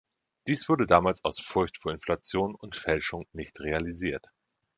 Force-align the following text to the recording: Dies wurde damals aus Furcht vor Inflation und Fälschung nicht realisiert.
Dies 0.47 0.67
wurde 0.67 0.87
damals 0.87 1.23
aus 1.23 1.39
Furcht 1.39 1.77
vor 1.77 1.91
Inflation 1.91 2.55
und 2.55 2.79
Fälschung 2.79 3.27
nicht 3.33 3.59
realisiert. 3.59 4.25